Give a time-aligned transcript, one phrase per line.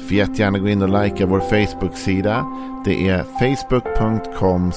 [0.00, 2.46] Får jättegärna gå in och likea vår Facebook-sida.
[2.84, 4.72] Det är facebook.com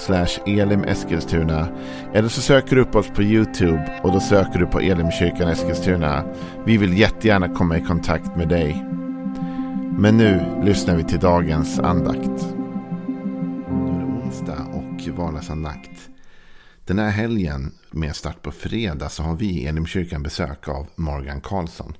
[0.45, 1.67] elimeskilstuna.
[2.13, 6.23] Eller så söker du upp oss på YouTube och då söker du på Elimkyrkan Eskilstuna.
[6.65, 8.85] Vi vill jättegärna komma i kontakt med dig.
[9.97, 12.55] Men nu lyssnar vi till dagens andakt.
[13.69, 16.09] Nu är det onsdag och vardagsandakt.
[16.85, 21.41] Den här helgen med start på fredag så har vi i Elimkyrkan besök av Morgan
[21.41, 21.93] Karlsson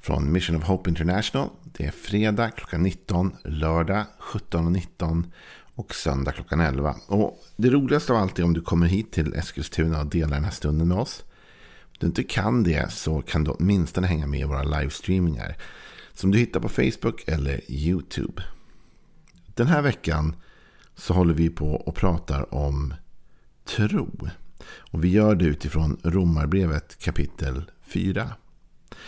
[0.00, 1.48] från Mission of Hope International.
[1.64, 5.24] Det är fredag klockan 19, lördag 17.19
[5.74, 6.96] och söndag klockan 11.
[7.06, 10.44] Och det roligaste av allt är om du kommer hit till Eskilstuna och delar den
[10.44, 11.24] här stunden med oss.
[11.82, 15.56] Om du inte kan det så kan du åtminstone hänga med i våra livestreamingar.
[16.14, 18.42] Som du hittar på Facebook eller YouTube.
[19.46, 20.36] Den här veckan
[20.96, 22.94] så håller vi på och pratar om
[23.64, 24.28] tro.
[24.68, 28.32] Och vi gör det utifrån Romarbrevet kapitel 4.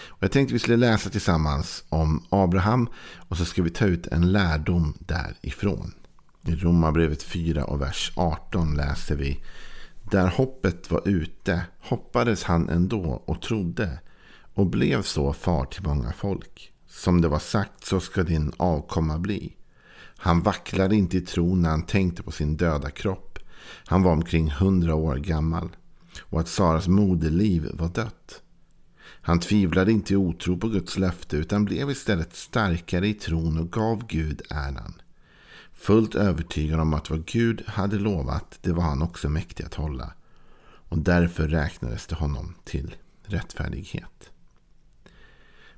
[0.08, 2.88] Och jag tänkte vi skulle läsa tillsammans om Abraham
[3.28, 5.94] och så ska vi ta ut en lärdom därifrån.
[6.46, 9.40] I Romarbrevet 4 och vers 18 läser vi.
[10.10, 13.98] Där hoppet var ute hoppades han ändå och trodde
[14.54, 16.72] och blev så far till många folk.
[16.86, 19.56] Som det var sagt så ska din avkomma bli.
[20.16, 23.38] Han vacklade inte i tron när han tänkte på sin döda kropp.
[23.86, 25.76] Han var omkring hundra år gammal
[26.20, 28.42] och att Saras moderliv var dött.
[29.22, 33.72] Han tvivlade inte i otro på Guds löfte utan blev istället starkare i tron och
[33.72, 35.02] gav Gud äran.
[35.72, 40.12] Fullt övertygad om att vad Gud hade lovat, det var han också mäktig att hålla.
[40.62, 44.30] Och därför räknades det honom till rättfärdighet.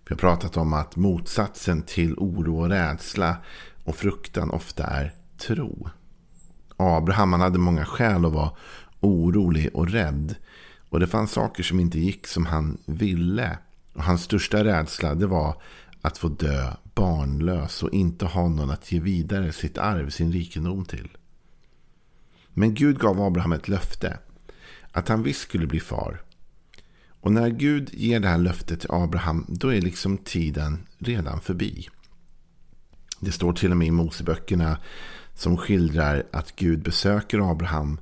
[0.08, 3.36] Vi har pratat om att motsatsen till oro och rädsla
[3.84, 5.88] och fruktan ofta är tro.
[6.76, 8.50] Abraham hade många skäl att vara
[9.00, 10.34] orolig och rädd.
[10.92, 13.58] Och det fanns saker som inte gick som han ville.
[13.92, 15.62] Och hans största rädsla det var
[16.00, 20.84] att få dö barnlös och inte ha någon att ge vidare sitt arv, sin rikedom
[20.84, 21.08] till.
[22.48, 24.18] Men Gud gav Abraham ett löfte.
[24.90, 26.22] Att han visst skulle bli far.
[27.20, 31.88] Och när Gud ger det här löftet till Abraham då är liksom tiden redan förbi.
[33.20, 34.78] Det står till och med i Moseböckerna
[35.34, 37.98] som skildrar att Gud besöker Abraham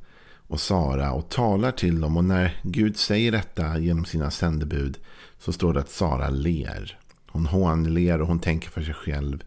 [0.51, 2.17] och Sara och talar till dem.
[2.17, 4.99] Och när Gud säger detta genom sina sändebud
[5.39, 6.99] så står det att Sara ler.
[7.27, 9.45] Hon hånler och hon tänker för sig själv.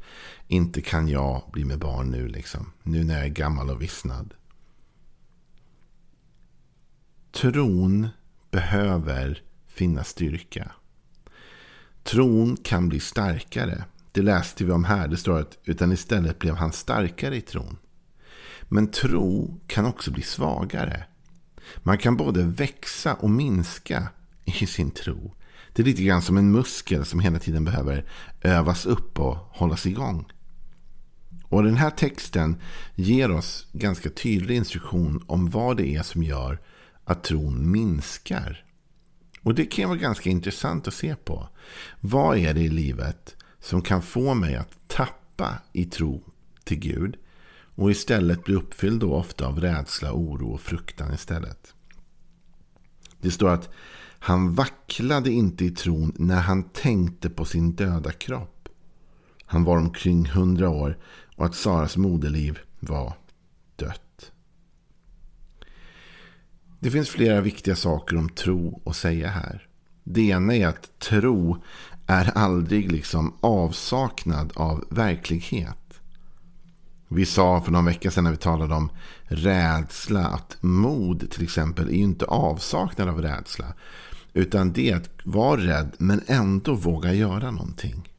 [0.48, 2.72] Inte kan jag bli med barn nu liksom.
[2.84, 4.34] Nu när jag är gammal och vissnad.
[7.32, 8.08] Tron
[8.52, 10.72] behöver finna styrka.
[12.04, 13.84] Tron kan bli starkare.
[14.12, 15.08] Det läste vi om här.
[15.08, 17.78] Det står att utan istället blev han starkare i tron.
[18.74, 21.04] Men tro kan också bli svagare.
[21.78, 24.08] Man kan både växa och minska
[24.46, 25.34] i sin tro.
[25.74, 28.06] Det är lite grann som en muskel som hela tiden behöver
[28.42, 30.26] övas upp och hållas igång.
[31.44, 32.56] Och den här texten
[32.96, 36.60] ger oss ganska tydlig instruktion om vad det är som gör
[37.04, 38.66] att tron minskar.
[39.42, 41.50] Och det kan vara ganska intressant att se på.
[42.00, 46.24] Vad är det i livet som kan få mig att tappa i tro
[46.64, 47.18] till Gud
[47.76, 51.74] och istället bli uppfylld då ofta av rädsla, oro och fruktan istället.
[53.22, 53.70] Det står att
[54.20, 58.70] han vacklade inte i tron när han tänkte på sin döda kropp.
[59.46, 60.98] Han var omkring hundra år
[61.36, 63.14] och att Saras moderliv var
[63.76, 64.32] dött.
[66.80, 69.68] Det finns flera viktiga saker om tro att säga här.
[70.04, 71.64] Det ena är att tro
[72.08, 75.83] är aldrig liksom avsaknad av verklighet.
[77.14, 78.90] Vi sa för någon vecka sedan när vi talade om
[79.24, 83.66] rädsla att mod till exempel är ju inte avsaknad av rädsla.
[84.34, 88.10] Utan det är att vara rädd men ändå våga göra någonting.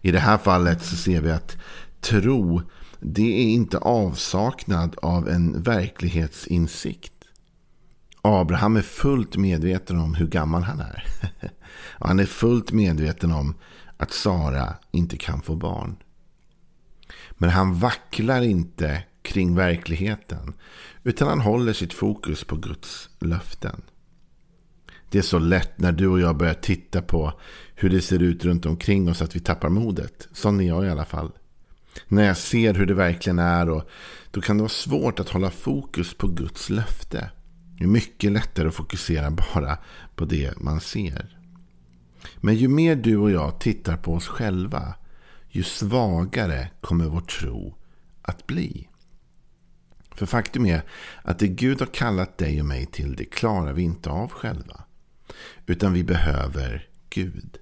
[0.00, 1.56] I det här fallet så ser vi att
[2.00, 2.62] tro
[3.00, 7.12] det är inte avsaknad av en verklighetsinsikt.
[8.22, 11.04] Abraham är fullt medveten om hur gammal han är.
[12.00, 13.54] han är fullt medveten om
[13.96, 15.96] att Sara inte kan få barn.
[17.36, 20.54] Men han vacklar inte kring verkligheten.
[21.02, 23.82] Utan han håller sitt fokus på Guds löften.
[25.10, 27.40] Det är så lätt när du och jag börjar titta på
[27.74, 30.28] hur det ser ut runt omkring oss att vi tappar modet.
[30.32, 31.32] Sån är jag i alla fall.
[32.08, 33.88] När jag ser hur det verkligen är och
[34.30, 37.30] då kan det vara svårt att hålla fokus på Guds löfte.
[37.78, 39.78] Det är mycket lättare att fokusera bara
[40.14, 41.38] på det man ser.
[42.36, 44.94] Men ju mer du och jag tittar på oss själva,
[45.56, 47.74] ju svagare kommer vår tro
[48.22, 48.88] att bli.
[50.14, 50.82] För faktum är
[51.22, 54.84] att det Gud har kallat dig och mig till, det klarar vi inte av själva.
[55.66, 57.58] Utan vi behöver Gud.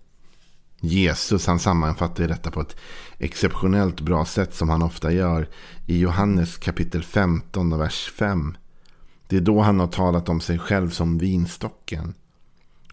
[0.81, 2.76] Jesus han sammanfattar detta på ett
[3.19, 5.49] exceptionellt bra sätt som han ofta gör
[5.87, 8.56] i Johannes kapitel 15 och vers 5.
[9.29, 12.14] Det är då han har talat om sig själv som vinstocken.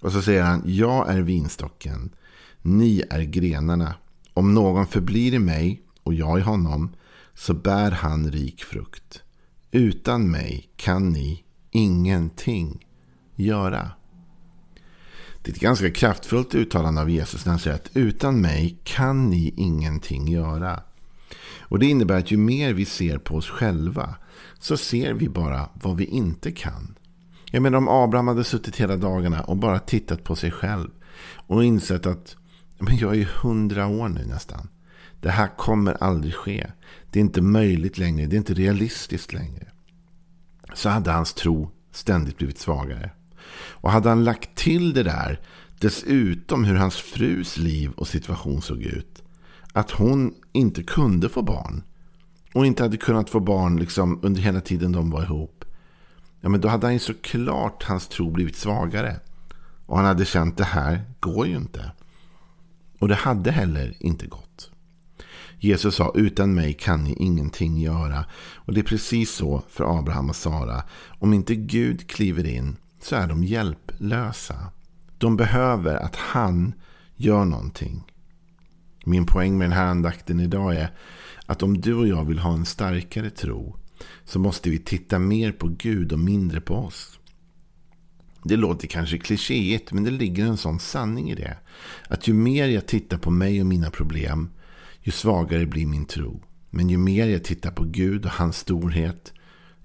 [0.02, 2.16] Och så säger han, jag är vinstocken,
[2.62, 3.96] ni är grenarna.
[4.34, 6.96] Om någon förblir i mig och jag i honom
[7.34, 9.24] så bär han rik frukt.
[9.72, 12.86] Utan mig kan ni ingenting
[13.36, 13.92] göra.
[15.42, 19.30] Det är ett ganska kraftfullt uttalande av Jesus när han säger att utan mig kan
[19.30, 20.80] ni ingenting göra.
[21.60, 24.16] Och Det innebär att ju mer vi ser på oss själva
[24.60, 26.96] så ser vi bara vad vi inte kan.
[27.52, 30.90] Jag menar om Abraham hade suttit hela dagarna och bara tittat på sig själv
[31.48, 32.36] och insett att
[32.82, 34.68] men jag är ju hundra år nu nästan.
[35.20, 36.72] Det här kommer aldrig ske.
[37.10, 38.26] Det är inte möjligt längre.
[38.26, 39.68] Det är inte realistiskt längre.
[40.74, 43.12] Så hade hans tro ständigt blivit svagare.
[43.54, 45.40] Och hade han lagt till det där,
[45.80, 49.24] dessutom hur hans frus liv och situation såg ut.
[49.74, 51.84] Att hon inte kunde få barn.
[52.54, 55.66] Och inte hade kunnat få barn liksom under hela tiden de var ihop.
[56.42, 59.20] Ja, men då hade han ju såklart hans tro blivit svagare.
[59.86, 61.92] Och han hade känt det här går ju inte.
[63.02, 64.72] Och det hade heller inte gått.
[65.60, 68.26] Jesus sa utan mig kan ni ingenting göra.
[68.56, 70.84] Och det är precis så för Abraham och Sara.
[71.20, 74.56] Om inte Gud kliver in så är de hjälplösa.
[75.18, 76.74] De behöver att han
[77.16, 78.04] gör någonting.
[79.06, 80.92] Min poäng med den här andakten idag är
[81.46, 83.76] att om du och jag vill ha en starkare tro
[84.26, 87.20] så måste vi titta mer på Gud och mindre på oss.
[88.44, 91.58] Det låter kanske klichéigt men det ligger en sån sanning i det.
[92.08, 94.50] Att ju mer jag tittar på mig och mina problem
[95.02, 96.44] ju svagare blir min tro.
[96.70, 99.34] Men ju mer jag tittar på Gud och hans storhet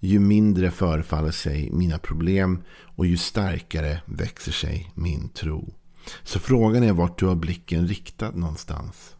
[0.00, 5.74] ju mindre förefaller sig mina problem och ju starkare växer sig min tro.
[6.22, 9.14] Så frågan är vart du har blicken riktad någonstans.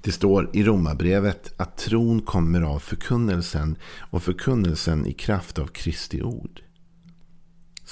[0.00, 6.22] Det står i Romarbrevet att tron kommer av förkunnelsen och förkunnelsen i kraft av Kristi
[6.22, 6.62] ord.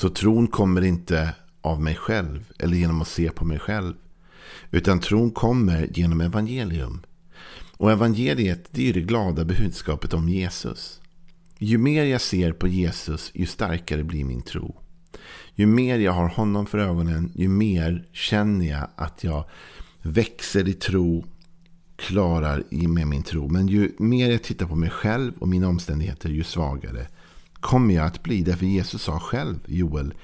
[0.01, 3.95] Så tron kommer inte av mig själv eller genom att se på mig själv.
[4.71, 7.03] Utan tron kommer genom evangelium.
[7.77, 11.01] Och evangeliet det är det glada budskapet om Jesus.
[11.59, 14.77] Ju mer jag ser på Jesus, ju starkare blir min tro.
[15.55, 19.45] Ju mer jag har honom för ögonen, ju mer känner jag att jag
[20.03, 21.25] växer i tro,
[21.97, 23.49] klarar med min tro.
[23.49, 27.07] Men ju mer jag tittar på mig själv och mina omständigheter, ju svagare
[27.61, 28.43] kommer jag att bli.
[28.43, 30.15] Därför Jesus sa själv, Joel,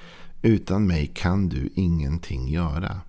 [0.41, 3.01] utan mig kan du ingenting göra.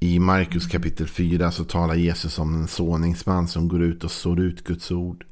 [0.00, 4.40] I Markus kapitel 4 så talar Jesus om en såningsman som går ut och sår
[4.40, 5.24] ut Guds ord.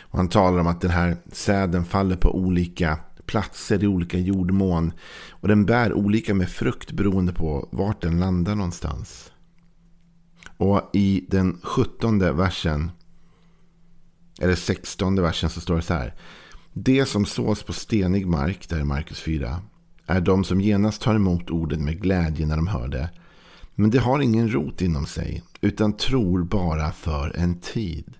[0.00, 4.92] Och han talar om att den här säden faller på olika platser i olika jordmån.
[5.30, 9.32] Och den bär olika med frukt beroende på vart den landar någonstans.
[10.56, 12.90] Och i den sjuttonde versen,
[14.40, 16.14] eller sextonde versen så står det så här.
[16.72, 19.62] Det som sås på stenig mark, där är Markus 4,
[20.06, 23.10] är de som genast tar emot ordet med glädje när de hör det.
[23.74, 28.14] Men det har ingen rot inom sig, utan tror bara för en tid.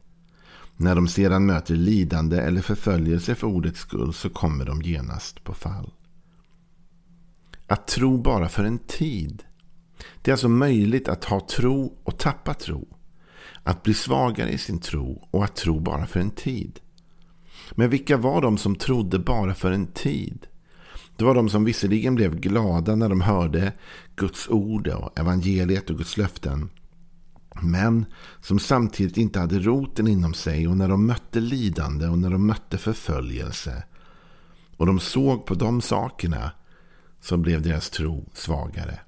[0.76, 5.54] När de sedan möter lidande eller förföljelse för ordets skull så kommer de genast på
[5.54, 5.92] fall.
[7.66, 9.42] Att tro bara för en tid.
[10.22, 12.88] Det är alltså möjligt att ha tro och tappa tro.
[13.64, 16.80] Att bli svagare i sin tro och att tro bara för en tid.
[17.70, 20.46] Men vilka var de som trodde bara för en tid?
[21.16, 23.72] Det var de som visserligen blev glada när de hörde
[24.16, 26.70] Guds ord och evangeliet och Guds löften.
[27.62, 28.06] Men
[28.40, 32.46] som samtidigt inte hade roten inom sig och när de mötte lidande och när de
[32.46, 33.82] mötte förföljelse
[34.76, 36.50] och de såg på de sakerna
[37.20, 39.00] så blev deras tro svagare.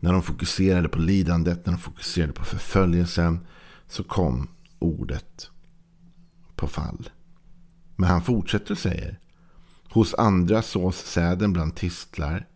[0.00, 3.46] När de fokuserade på lidandet, när de fokuserade på förföljelsen
[3.92, 5.50] så kom ordet
[6.56, 7.10] på fall.
[7.96, 9.18] Men han fortsätter och säger
[9.90, 12.46] Hos andra sås säden bland tistlar.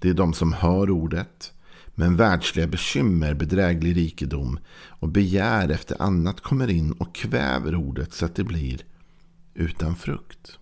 [0.00, 1.52] Det är de som hör ordet.
[1.94, 8.24] Men världsliga bekymmer, bedräglig rikedom och begär efter annat kommer in och kväver ordet så
[8.24, 8.80] att det blir
[9.54, 10.58] utan frukt.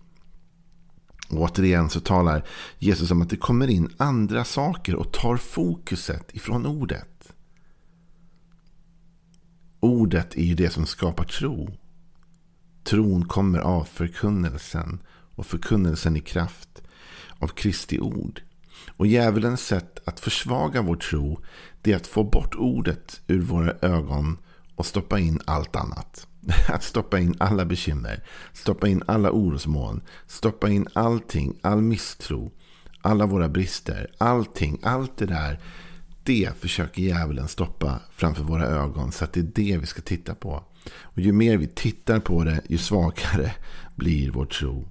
[1.29, 2.47] Och återigen så talar
[2.79, 7.14] Jesus om att det kommer in andra saker och tar fokuset ifrån ordet.
[9.85, 11.77] Ordet är ju det som skapar tro.
[12.85, 15.03] Tron kommer av förkunnelsen
[15.35, 16.83] och förkunnelsen i kraft
[17.39, 18.43] av Kristi ord.
[18.97, 21.41] Och djävulens sätt att försvaga vår tro
[21.83, 24.39] det är att få bort ordet ur våra ögon
[24.75, 26.27] och stoppa in allt annat.
[26.69, 32.53] Att stoppa in alla bekymmer, stoppa in alla orosmoln, stoppa in allting, all misstro,
[33.01, 35.61] alla våra brister, allting, allt det där.
[36.25, 40.35] Det försöker djävulen stoppa framför våra ögon så att det är det vi ska titta
[40.35, 40.65] på.
[40.91, 43.53] Och ju mer vi tittar på det, ju svagare
[43.97, 44.89] blir vår tro.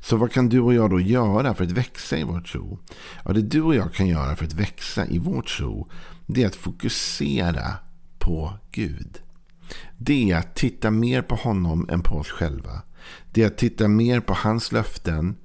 [0.00, 2.78] Så vad kan du och jag då göra för att växa i vår tro?
[3.24, 5.88] Ja, det du och jag kan göra för att växa i vår tro,
[6.26, 7.74] det är att fokusera
[8.18, 9.18] på Gud.
[9.96, 12.82] Det är att titta mer på honom än på oss själva.
[13.32, 15.36] Det är att titta mer på hans löften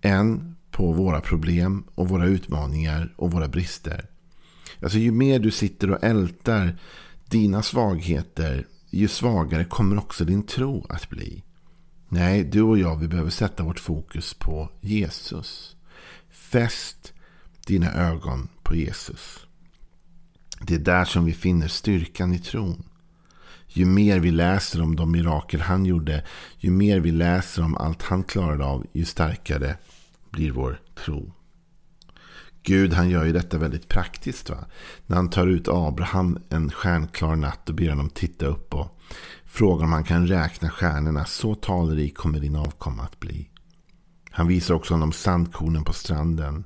[0.00, 4.04] än på våra problem och våra utmaningar och våra brister.
[4.82, 6.78] Alltså ju mer du sitter och ältar
[7.28, 11.42] dina svagheter, ju svagare kommer också din tro att bli.
[12.08, 15.76] Nej, du och jag vi behöver sätta vårt fokus på Jesus.
[16.30, 17.12] Fäst
[17.66, 19.46] dina ögon på Jesus.
[20.60, 22.82] Det är där som vi finner styrkan i tron.
[23.68, 26.24] Ju mer vi läser om de mirakel han gjorde,
[26.58, 29.76] ju mer vi läser om allt han klarade av, ju starkare
[30.30, 31.32] blir vår tro.
[32.62, 34.50] Gud han gör ju detta väldigt praktiskt.
[34.50, 34.64] Va?
[35.06, 39.00] När han tar ut Abraham en stjärnklar natt och ber honom titta upp och
[39.44, 41.24] frågar om han kan räkna stjärnorna.
[41.24, 43.50] Så talrik kommer din avkomma att bli.
[44.30, 46.64] Han visar också honom sandkornen på stranden.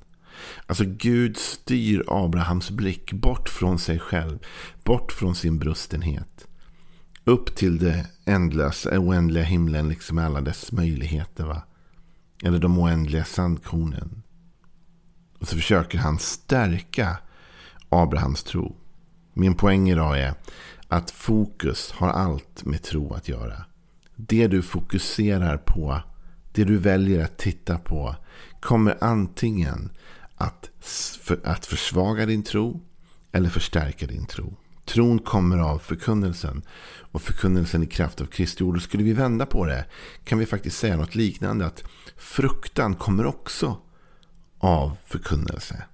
[0.67, 4.39] Alltså Gud styr Abrahams blick bort från sig själv.
[4.85, 6.47] Bort från sin brustenhet.
[7.25, 11.45] Upp till det ändlösa, oändliga himlen liksom alla dess möjligheter.
[11.45, 11.63] va?
[12.45, 14.23] Eller de oändliga sandkornen.
[15.39, 17.19] Och så försöker han stärka
[17.89, 18.77] Abrahams tro.
[19.33, 20.35] Min poäng idag är
[20.89, 23.65] att fokus har allt med tro att göra.
[24.17, 26.01] Det du fokuserar på,
[26.53, 28.17] det du väljer att titta på,
[28.61, 29.91] kommer antingen
[30.37, 30.71] att,
[31.45, 32.81] att försvaga din tro
[33.33, 34.57] eller förstärka din tro.
[34.85, 36.63] Tron kommer av förkunnelsen
[37.13, 38.83] och förkunnelsen i kraft av Kristi ord.
[38.83, 39.85] Skulle vi vända på det
[40.25, 41.67] kan vi faktiskt säga något liknande.
[41.67, 41.85] Att
[42.17, 43.79] fruktan kommer också
[44.59, 45.85] av förkunnelse.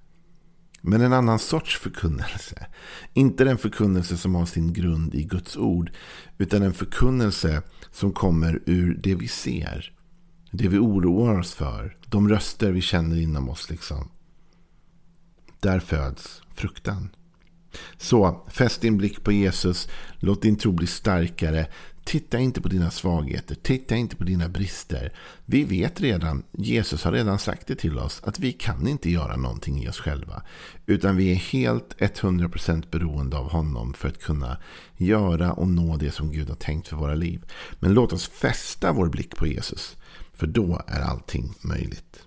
[0.81, 2.67] Men en annan sorts förkunnelse.
[3.13, 5.91] Inte den förkunnelse som har sin grund i Guds ord.
[6.37, 9.93] Utan en förkunnelse som kommer ur det vi ser.
[10.51, 11.97] Det vi oroar oss för.
[12.05, 13.69] De röster vi känner inom oss.
[13.69, 14.09] liksom.
[15.59, 17.09] Där föds fruktan.
[17.97, 19.87] Så fäst din blick på Jesus.
[20.19, 21.67] Låt din tro bli starkare.
[22.03, 23.55] Titta inte på dina svagheter.
[23.55, 25.13] Titta inte på dina brister.
[25.45, 29.35] Vi vet redan, Jesus har redan sagt det till oss, att vi kan inte göra
[29.35, 30.43] någonting i oss själva.
[30.85, 34.57] Utan vi är helt 100% beroende av honom för att kunna
[34.97, 37.45] göra och nå det som Gud har tänkt för våra liv.
[37.79, 39.97] Men låt oss fästa vår blick på Jesus.
[40.33, 42.19] För då är allting möjligt.